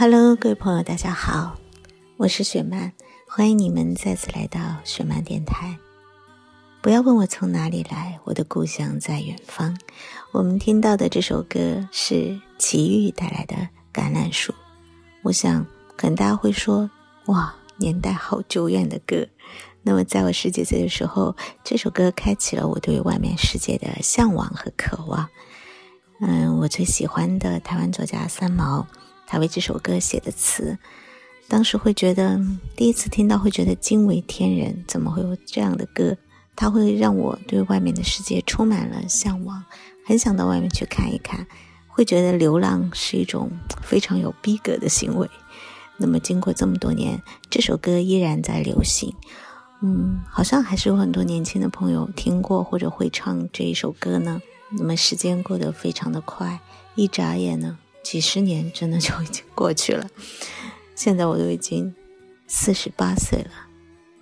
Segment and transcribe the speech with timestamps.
[0.00, 1.58] Hello，各位朋友，大家好，
[2.18, 2.92] 我是雪漫，
[3.26, 5.76] 欢迎你们再次来到雪漫电台。
[6.80, 9.76] 不要问我从哪里来，我的故乡在远方。
[10.30, 13.56] 我们听到的这首歌是齐豫带来的
[13.92, 14.52] 《橄榄树》。
[15.24, 16.88] 我想，可能大家会说，
[17.26, 19.26] 哇，年代好久远的歌。
[19.82, 25.28] 那么，在我十几岁的时候，这首歌开启了我对外面世界的向往和渴望。
[26.20, 28.86] 嗯，我最喜欢的台湾作家三毛。
[29.30, 30.78] 他为这首歌写的词，
[31.46, 32.40] 当时会觉得
[32.74, 36.16] 第一次听到会觉得惊为天人，怎么会有这样的歌？
[36.56, 39.62] 它会让我对外面的世界充满了向往，
[40.04, 41.46] 很想到外面去看一看，
[41.86, 43.50] 会觉得流浪是一种
[43.82, 45.28] 非常有逼格的行为。
[45.98, 49.14] 那么经过这么多年，这首歌依然在流行，
[49.82, 54.40] 嗯，好像还是有很多年轻的朋友听过或者会唱这一首歌呢。
[54.70, 56.60] 那么时间过得非常的快，
[56.94, 57.78] 一眨眼呢。
[58.08, 60.08] 几十年真的就已经过去了，
[60.94, 61.94] 现在我都已经
[62.46, 63.50] 四十八岁了，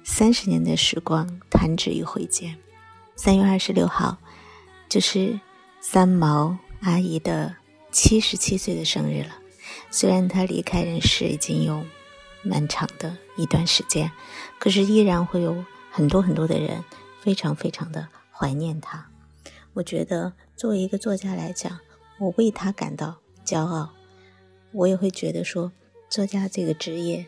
[0.02, 2.58] 三十年的时光弹指一挥间。
[3.14, 4.18] 三月二十六号，
[4.88, 5.38] 就是
[5.80, 7.54] 三毛阿姨的
[7.92, 9.36] 七十七岁的生日了。
[9.92, 11.84] 虽然她离开人世已经有
[12.42, 14.10] 漫长的一段时间，
[14.58, 16.82] 可是依然会有很多很多的人
[17.20, 19.08] 非常非常的怀念她。
[19.74, 21.78] 我觉得作为一个作家来讲，
[22.18, 23.20] 我为她感到。
[23.46, 23.90] 骄傲，
[24.72, 25.70] 我也会觉得说，
[26.10, 27.26] 作家这个职业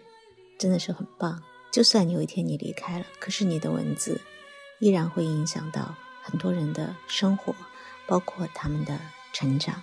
[0.59, 1.41] 真的是很棒。
[1.71, 4.21] 就算有一天你离开了，可是你的文字
[4.81, 7.55] 依然会影响到很多人的生活，
[8.09, 8.99] 包括他们的
[9.33, 9.81] 成长。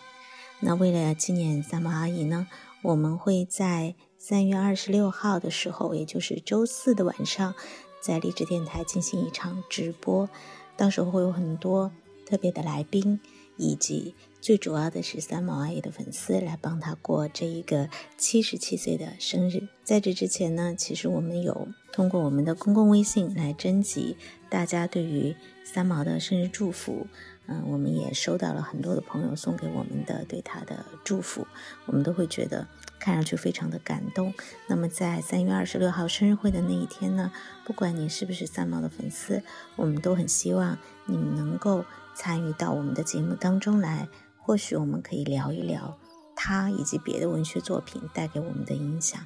[0.59, 2.47] 那为了纪念三毛阿姨呢，
[2.81, 7.55] 我们会在三月二十六号的时候，也就是周四的晚上，
[8.01, 10.29] 在励志电台进行一场直播，
[10.75, 11.93] 到时候会有很多
[12.25, 13.21] 特别的来宾。
[13.57, 14.13] 以及
[14.45, 19.67] 最主要的是三毛阿姨的粉丝来帮她过这一个七十七岁的生日。
[19.83, 24.15] 在这之前呢，其实我们有通过我们的公共微信来征集
[24.47, 27.07] 大家对于三毛的生日祝福。
[27.47, 31.47] 嗯，我们也收到了很多的朋友送给我们的对她的祝福，
[31.87, 32.67] 我们都会觉得
[32.99, 34.31] 看上去非常的感动。
[34.67, 37.31] 那么在三月二十六号生日会的那一天呢，
[37.65, 39.41] 不管你是不是三毛的粉丝，
[39.75, 41.83] 我们都很希望你们能够。
[42.17, 44.07] 参与到我们的节目当中来，
[44.45, 45.97] 或许我们可以聊一聊
[46.35, 49.19] 他以及别的文学作品带给我们的影响。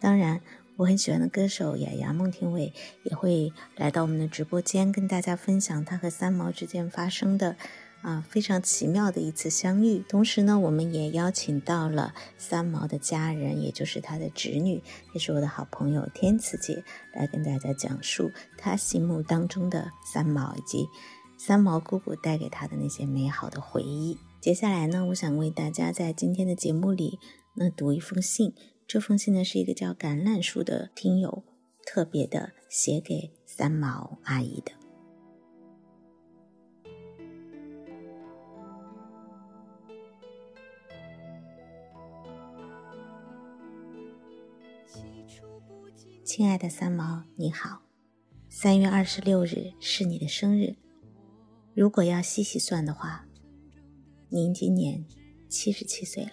[0.00, 0.40] 当然，
[0.76, 2.72] 我很喜欢的歌手雅雅孟庭苇
[3.02, 7.54] 也会来到我们的直播间，跟大家分享他和三毛之间发生的
[8.00, 10.02] 啊非常奇妙的一次相遇。
[10.08, 14.82] 同时呢，我们也邀请到了三毛的家人，也就是他的侄女，
[15.12, 16.82] 也是我的好朋友天慈姐，
[17.12, 20.88] 来跟大家讲述他心目当中的三毛以及。
[21.38, 24.16] 三毛姑姑带给他的那些美好的回忆。
[24.42, 27.20] 接下来呢，我想为大家在今天的节目里，
[27.54, 28.52] 那读一封信。
[28.88, 31.44] 这封信呢，是一个叫橄榄树的听友
[31.86, 34.72] 特别的写给三毛阿姨的。
[46.24, 47.82] 亲爱的三毛，你好，
[48.48, 50.74] 三月二十六日是你的生日。
[51.74, 53.24] 如果要细细算的话，
[54.34, 55.04] 您今年
[55.46, 56.32] 七十七岁了。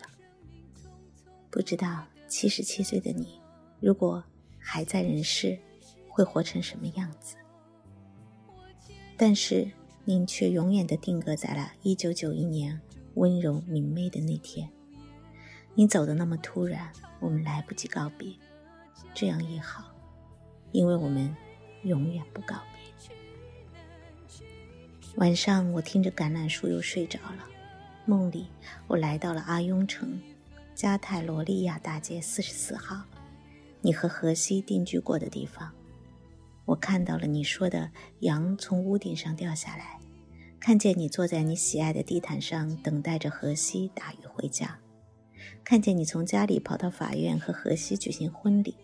[1.52, 3.42] 不知道七十七岁的你，
[3.82, 4.24] 如果
[4.58, 5.60] 还在人世，
[6.08, 7.36] 会活成什么样子。
[9.18, 9.70] 但是
[10.06, 12.80] 您却永远的定格在了1991年
[13.16, 14.70] 温柔明媚的那天。
[15.76, 18.32] 你走的那么突然，我们来不及告别，
[19.14, 19.94] 这样也好，
[20.72, 21.36] 因为我们
[21.84, 22.80] 永远不告别。
[25.18, 27.46] 晚上，我听着橄榄树又睡着了。
[28.10, 28.48] 梦里，
[28.88, 30.20] 我来到了阿雍城
[30.74, 33.04] 加泰罗利亚大街四十四号，
[33.82, 35.72] 你和荷西定居过的地方。
[36.66, 37.92] 我看到了你说的
[38.22, 40.00] 羊从屋顶上掉下来，
[40.60, 44.80] 看见你坐在你喜爱的地毯上等待着荷西打鱼回家，
[45.64, 48.76] 看见你从家里跑到法院和荷西举行婚礼。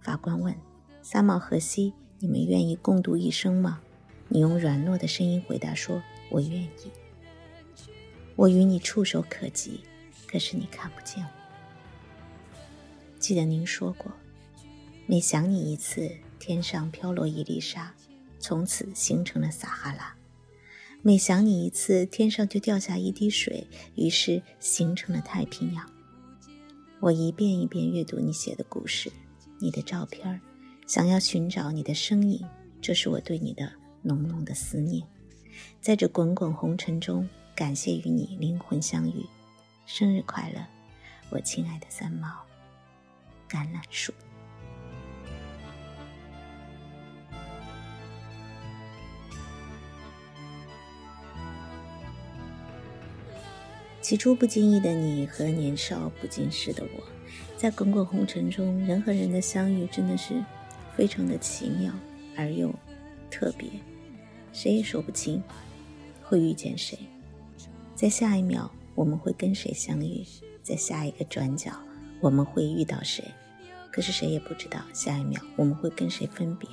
[0.00, 0.52] 法官问
[1.00, 3.80] ：“三毛荷西，你们愿意共度一生吗？”
[4.28, 6.90] 你用软糯的声音回答说：“我愿意。”
[8.36, 9.80] 我与你触手可及，
[10.26, 11.30] 可是你看不见我。
[13.18, 14.10] 记得您说过，
[15.06, 17.94] 每想你一次，天上飘落一粒沙，
[18.40, 20.16] 从此形成了撒哈拉；
[21.00, 25.88] 每想你一次，天上就掉下一滴水，于是形成了太平洋。
[27.00, 29.12] 我一遍一遍阅读你写的故事，
[29.60, 30.40] 你的照片，
[30.86, 32.44] 想要寻找你的身影，
[32.80, 33.72] 这是我对你的
[34.02, 35.06] 浓浓的思念。
[35.80, 37.28] 在这滚滚红尘中。
[37.54, 39.24] 感谢与你灵魂相遇，
[39.86, 40.60] 生日快乐，
[41.30, 42.28] 我亲爱的三毛。
[43.48, 44.12] 橄榄树。
[54.00, 57.04] 起初不经意的你和年少不经事的我，
[57.56, 60.44] 在滚滚红尘中，人和人的相遇真的是
[60.96, 61.94] 非常的奇妙
[62.36, 62.74] 而又
[63.30, 63.70] 特别，
[64.52, 65.40] 谁也说不清
[66.24, 66.98] 会遇见谁。
[67.94, 70.24] 在下一秒，我们会跟谁相遇？
[70.62, 71.70] 在下一个转角，
[72.20, 73.24] 我们会遇到谁？
[73.92, 76.68] 可是谁也不知道下一秒我们会跟谁分别。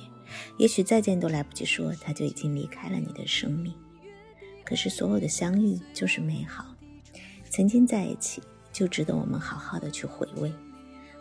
[0.58, 3.72] 也许再见都来不及说，他就已经离开了你的生命。
[4.64, 6.74] 可是所有的相遇就是美好，
[7.48, 8.42] 曾经在一起
[8.72, 10.52] 就值得我们好好的去回味。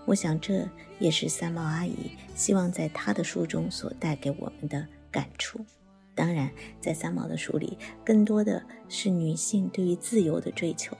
[0.05, 5.63] 我想这也是三毛阿姨希望在她的书中所带给我们的感触。
[6.13, 10.95] 当然，在三毛的书里，更多的是女性对于自由的追求。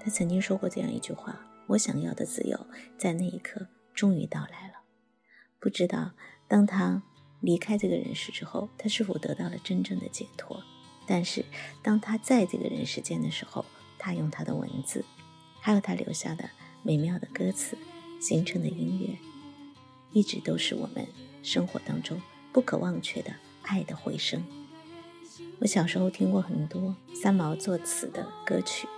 [0.00, 2.66] 她曾经说过这样一句话：“我想要的自由，
[2.98, 4.74] 在那一刻终于到来了。”
[5.58, 6.12] 不知道
[6.46, 7.02] 当她
[7.40, 10.62] 离开这个人世之后，她是否得到了真正的解脱？
[11.06, 11.44] 但是
[11.82, 13.64] 当她在这个人世间的时候，
[13.98, 15.04] 她用她的文字，
[15.60, 16.48] 还有她留下的
[16.82, 17.76] 美妙的歌词
[18.20, 19.16] 形成的音乐，
[20.12, 21.06] 一直都是我们
[21.42, 22.20] 生活当中
[22.52, 23.34] 不可忘却的。
[23.66, 24.42] 爱的回声。
[25.58, 28.88] 我小时候听过很多三毛作词的歌曲。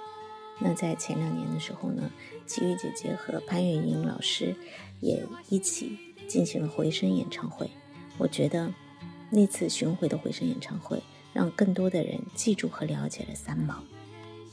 [0.61, 2.11] 那在前两年的时候呢，
[2.47, 4.55] 齐豫姐姐和潘越云老师
[5.01, 7.71] 也一起进行了回声演唱会。
[8.19, 8.73] 我觉得
[9.31, 11.01] 那次巡回的回声演唱会，
[11.33, 13.83] 让更多的人记住和了解了三毛。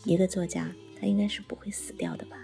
[0.03, 2.37] 一个作家，他应该是不会死掉的吧？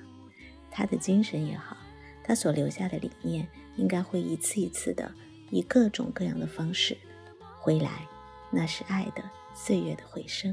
[0.72, 1.78] 他的精神也好，
[2.24, 5.14] 他所留下的理念，应该会一次一次的
[5.52, 6.98] 以各种各样的方式。
[7.62, 8.08] 回来，
[8.50, 9.22] 那是爱的
[9.54, 10.52] 岁月的回声。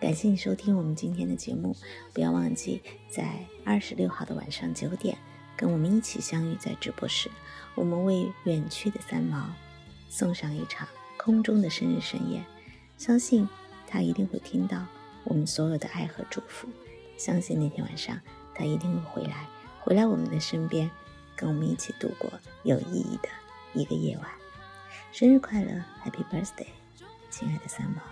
[0.00, 1.76] 感谢你收听我们今天的节目，
[2.14, 5.18] 不要忘记在二十六号的晚上九点，
[5.54, 7.30] 跟我们一起相遇在直播室。
[7.74, 9.50] 我们为远去的三毛
[10.08, 10.88] 送上一场
[11.18, 12.42] 空中的生日盛宴，
[12.96, 13.46] 相信
[13.86, 14.86] 他一定会听到
[15.24, 16.66] 我们所有的爱和祝福。
[17.18, 18.18] 相信那天晚上
[18.54, 19.46] 他一定会回来，
[19.82, 20.90] 回来我们的身边，
[21.36, 23.28] 跟我们一起度过有意义的
[23.74, 24.26] 一个夜晚。
[25.12, 25.70] 生日快乐
[26.04, 26.66] ，Happy Birthday，
[27.30, 28.02] 亲爱的三毛！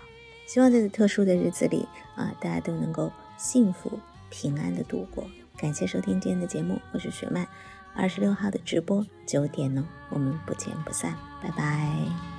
[0.47, 5.29] 希望在这特殊的日子里啊，大家都能够幸福平安的度过。
[5.57, 7.47] 感谢收听今天的节目，我是雪曼。
[7.95, 12.36] 二十六号的直播九点呢，我们不见不散，拜拜。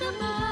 [0.00, 0.49] 什么？